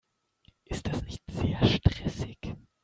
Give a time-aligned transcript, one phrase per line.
[0.65, 2.55] Ist das nicht sehr stressig?